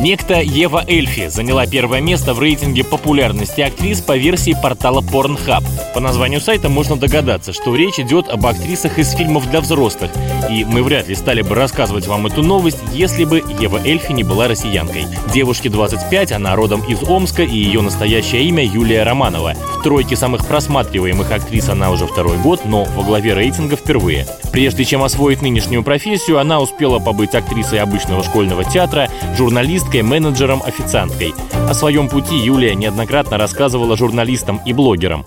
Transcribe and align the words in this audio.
Некто 0.00 0.40
Ева 0.40 0.82
Эльфи 0.88 1.28
заняла 1.28 1.66
первое 1.66 2.00
место 2.00 2.32
в 2.32 2.40
рейтинге 2.40 2.84
популярности 2.84 3.60
актрис 3.60 4.00
по 4.00 4.16
версии 4.16 4.56
портала 4.60 5.02
Pornhub. 5.02 5.62
По 5.92 6.00
названию 6.00 6.40
сайта 6.40 6.70
можно 6.70 6.96
догадаться, 6.96 7.52
что 7.52 7.76
речь 7.76 7.98
идет 7.98 8.30
об 8.30 8.46
актрисах 8.46 8.98
из 8.98 9.12
фильмов 9.12 9.50
для 9.50 9.60
взрослых. 9.60 10.10
И 10.50 10.64
мы 10.64 10.82
вряд 10.82 11.08
ли 11.08 11.14
стали 11.14 11.42
бы 11.42 11.54
рассказывать 11.54 12.06
вам 12.06 12.26
эту 12.26 12.42
новость, 12.42 12.78
если 12.94 13.24
бы 13.24 13.44
Ева 13.60 13.78
Эльфи 13.84 14.12
не 14.12 14.24
была 14.24 14.48
россиянкой. 14.48 15.04
Девушке 15.34 15.68
25, 15.68 16.32
она 16.32 16.56
родом 16.56 16.80
из 16.88 17.02
Омска, 17.02 17.42
и 17.42 17.54
ее 17.54 17.82
настоящее 17.82 18.44
имя 18.44 18.64
Юлия 18.64 19.02
Романова. 19.02 19.52
В 19.52 19.82
тройке 19.82 20.16
самых 20.16 20.46
просматриваемых 20.46 21.30
актрис 21.30 21.68
она 21.68 21.90
уже 21.90 22.06
второй 22.06 22.38
год, 22.38 22.62
но 22.64 22.84
во 22.84 23.02
главе 23.02 23.34
рейтинга 23.34 23.76
впервые. 23.76 24.26
Прежде 24.50 24.84
чем 24.84 25.02
освоить 25.02 25.42
нынешнюю 25.42 25.82
профессию, 25.82 26.38
она 26.38 26.58
успела 26.58 26.98
побыть 26.98 27.34
актрисой 27.34 27.80
обычного 27.80 28.24
школьного 28.24 28.64
театра, 28.64 29.08
журналист 29.36 29.89
журналисткой, 29.90 30.02
менеджером, 30.02 30.62
официанткой. 30.62 31.34
О 31.68 31.74
своем 31.74 32.08
пути 32.08 32.36
Юлия 32.36 32.74
неоднократно 32.74 33.38
рассказывала 33.38 33.96
журналистам 33.96 34.60
и 34.66 34.72
блогерам. 34.72 35.24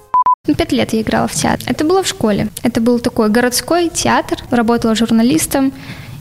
Ну, 0.47 0.55
пять 0.55 0.71
лет 0.71 0.93
я 0.93 1.01
играла 1.01 1.27
в 1.27 1.33
театр. 1.33 1.65
Это 1.67 1.85
было 1.85 2.01
в 2.01 2.07
школе. 2.07 2.47
Это 2.63 2.81
был 2.81 2.99
такой 2.99 3.29
городской 3.29 3.89
театр. 3.89 4.37
Работала 4.51 4.95
журналистом. 4.95 5.71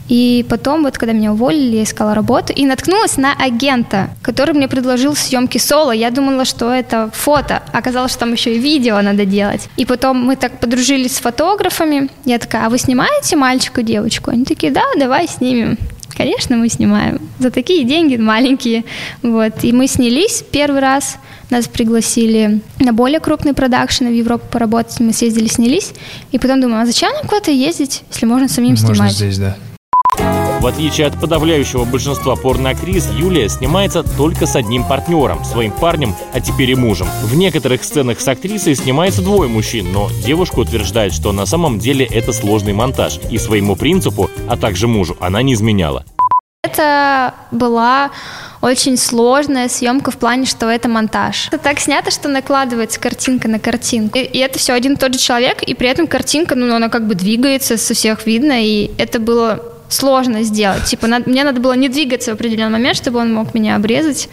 И 0.09 0.45
потом, 0.49 0.83
вот 0.83 0.97
когда 0.97 1.13
меня 1.13 1.31
уволили, 1.31 1.77
я 1.77 1.83
искала 1.83 2.13
работу 2.13 2.53
и 2.53 2.65
наткнулась 2.65 3.17
на 3.17 3.33
агента, 3.33 4.09
который 4.21 4.53
мне 4.53 4.67
предложил 4.67 5.15
съемки 5.15 5.59
соло. 5.59 5.91
Я 5.91 6.11
думала, 6.11 6.45
что 6.45 6.71
это 6.71 7.09
фото. 7.13 7.63
Оказалось, 7.73 8.11
что 8.11 8.19
там 8.19 8.33
еще 8.33 8.55
и 8.55 8.59
видео 8.59 9.01
надо 9.01 9.25
делать. 9.25 9.69
И 9.77 9.85
потом 9.85 10.17
мы 10.17 10.35
так 10.35 10.59
подружились 10.59 11.15
с 11.15 11.21
фотографами. 11.21 12.09
Я 12.25 12.37
такая, 12.37 12.65
а 12.65 12.69
вы 12.69 12.77
снимаете 12.77 13.35
мальчика 13.37 13.81
девочку? 13.81 14.31
Они 14.31 14.43
такие, 14.43 14.71
да, 14.71 14.83
давай 14.97 15.27
снимем. 15.27 15.77
Конечно, 16.15 16.57
мы 16.57 16.69
снимаем. 16.69 17.19
За 17.39 17.51
такие 17.51 17.83
деньги 17.83 18.17
маленькие. 18.17 18.83
Вот. 19.21 19.63
И 19.63 19.71
мы 19.71 19.87
снялись 19.87 20.43
первый 20.51 20.79
раз. 20.79 21.17
Нас 21.49 21.67
пригласили 21.67 22.61
на 22.79 22.93
более 22.93 23.19
крупный 23.19 23.53
продакшн 23.53 24.05
в 24.05 24.13
Европу 24.13 24.45
поработать. 24.51 24.99
Мы 24.99 25.13
съездили, 25.13 25.47
снялись. 25.47 25.93
И 26.31 26.39
потом 26.39 26.61
думаю, 26.61 26.81
а 26.81 26.85
зачем 26.85 27.11
нам 27.13 27.23
куда-то 27.23 27.51
ездить, 27.51 28.03
если 28.11 28.25
можно 28.25 28.47
самим 28.47 28.71
можно 28.71 28.87
снимать? 28.87 29.13
здесь, 29.13 29.37
да. 29.37 29.57
В 30.63 30.65
отличие 30.65 31.07
от 31.07 31.19
подавляющего 31.19 31.83
большинства 31.83 32.37
порноактрис, 32.37 33.09
Юлия 33.17 33.49
снимается 33.49 34.01
только 34.01 34.45
с 34.45 34.55
одним 34.55 34.85
партнером, 34.85 35.43
своим 35.43 35.73
парнем, 35.73 36.15
а 36.31 36.39
теперь 36.39 36.71
и 36.71 36.75
мужем. 36.75 37.05
В 37.21 37.35
некоторых 37.35 37.83
сценах 37.83 38.21
с 38.21 38.27
актрисой 38.29 38.73
снимается 38.75 39.21
двое 39.21 39.49
мужчин, 39.49 39.91
но 39.91 40.09
девушка 40.25 40.59
утверждает, 40.59 41.11
что 41.11 41.33
на 41.33 41.45
самом 41.45 41.79
деле 41.79 42.05
это 42.05 42.31
сложный 42.31 42.71
монтаж, 42.71 43.19
и 43.29 43.37
своему 43.39 43.75
принципу, 43.75 44.29
а 44.47 44.55
также 44.55 44.87
мужу, 44.87 45.17
она 45.19 45.41
не 45.41 45.53
изменяла. 45.53 46.05
Это 46.63 47.33
была 47.51 48.11
очень 48.61 48.95
сложная 48.95 49.67
съемка 49.67 50.11
в 50.11 50.17
плане, 50.17 50.45
что 50.45 50.69
это 50.69 50.87
монтаж. 50.87 51.49
Это 51.49 51.57
так 51.57 51.81
снято, 51.81 52.09
что 52.09 52.29
накладывается 52.29 53.01
картинка 53.01 53.49
на 53.49 53.59
картинку. 53.59 54.17
И, 54.17 54.21
и 54.21 54.37
это 54.37 54.59
все 54.59 54.71
один 54.71 54.93
и 54.93 54.95
тот 54.95 55.13
же 55.13 55.19
человек, 55.19 55.61
и 55.61 55.73
при 55.73 55.89
этом 55.89 56.07
картинка, 56.07 56.55
ну, 56.55 56.73
она 56.73 56.87
как 56.87 57.05
бы 57.05 57.15
двигается, 57.15 57.75
со 57.75 57.93
всех 57.93 58.25
видно, 58.25 58.63
и 58.63 58.91
это 58.97 59.19
было 59.19 59.72
сложно 59.93 60.43
сделать. 60.43 60.85
Типа, 60.85 61.07
надо, 61.07 61.29
мне 61.29 61.43
надо 61.43 61.59
было 61.59 61.73
не 61.73 61.89
двигаться 61.89 62.31
в 62.31 62.33
определенный 62.35 62.73
момент, 62.73 62.97
чтобы 62.97 63.19
он 63.19 63.33
мог 63.33 63.53
меня 63.53 63.75
обрезать. 63.75 64.29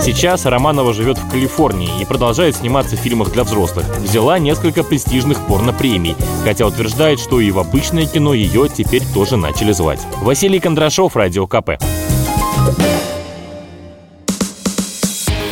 Сейчас 0.00 0.44
Романова 0.44 0.92
живет 0.92 1.18
в 1.18 1.30
Калифорнии 1.30 1.90
и 2.00 2.04
продолжает 2.04 2.56
сниматься 2.56 2.96
в 2.96 2.98
фильмах 2.98 3.32
для 3.32 3.44
взрослых. 3.44 3.86
Взяла 3.98 4.38
несколько 4.38 4.82
престижных 4.82 5.38
порно-премий, 5.46 6.16
хотя 6.44 6.66
утверждает, 6.66 7.20
что 7.20 7.40
и 7.40 7.50
в 7.50 7.58
обычное 7.58 8.06
кино 8.06 8.34
ее 8.34 8.68
теперь 8.68 9.02
тоже 9.14 9.36
начали 9.36 9.72
звать. 9.72 10.00
Василий 10.20 10.60
Кондрашов, 10.60 11.16
Радио 11.16 11.46
КП. 11.46 11.70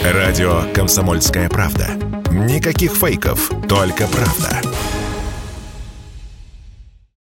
Радио 0.04 0.64
«Комсомольская 0.74 1.48
правда». 1.48 1.88
Никаких 2.30 2.92
фейков, 2.92 3.50
только 3.68 4.06
правда. 4.08 4.60